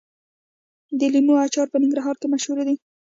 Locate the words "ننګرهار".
1.81-2.15